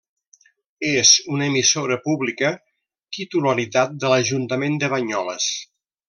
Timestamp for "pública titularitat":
2.07-3.93